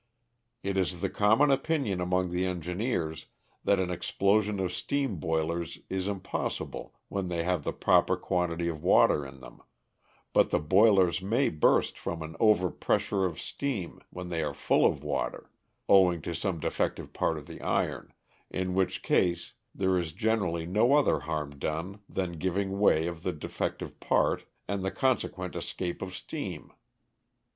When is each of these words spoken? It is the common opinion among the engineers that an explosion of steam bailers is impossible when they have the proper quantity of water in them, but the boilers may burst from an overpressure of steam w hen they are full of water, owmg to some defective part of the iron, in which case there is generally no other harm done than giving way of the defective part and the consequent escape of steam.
It 0.63 0.77
is 0.77 1.01
the 1.01 1.11
common 1.11 1.51
opinion 1.51 2.01
among 2.01 2.31
the 2.31 2.43
engineers 2.47 3.27
that 3.63 3.79
an 3.79 3.91
explosion 3.91 4.59
of 4.59 4.73
steam 4.73 5.19
bailers 5.19 5.79
is 5.89 6.07
impossible 6.07 6.95
when 7.07 7.27
they 7.27 7.43
have 7.43 7.63
the 7.63 7.71
proper 7.71 8.17
quantity 8.17 8.67
of 8.67 8.81
water 8.81 9.23
in 9.23 9.41
them, 9.41 9.61
but 10.33 10.49
the 10.49 10.57
boilers 10.57 11.21
may 11.21 11.49
burst 11.49 11.99
from 11.99 12.23
an 12.23 12.33
overpressure 12.39 13.27
of 13.27 13.39
steam 13.39 14.01
w 14.11 14.23
hen 14.23 14.29
they 14.29 14.41
are 14.41 14.55
full 14.55 14.87
of 14.87 15.03
water, 15.03 15.51
owmg 15.87 16.23
to 16.23 16.33
some 16.33 16.59
defective 16.59 17.13
part 17.13 17.37
of 17.37 17.45
the 17.45 17.61
iron, 17.61 18.11
in 18.49 18.73
which 18.73 19.03
case 19.03 19.53
there 19.75 19.99
is 19.99 20.13
generally 20.13 20.65
no 20.65 20.93
other 20.95 21.19
harm 21.19 21.59
done 21.59 21.99
than 22.09 22.39
giving 22.39 22.79
way 22.79 23.05
of 23.05 23.21
the 23.21 23.33
defective 23.33 23.99
part 23.99 24.45
and 24.67 24.83
the 24.83 24.89
consequent 24.89 25.55
escape 25.55 26.01
of 26.01 26.15
steam. 26.15 26.73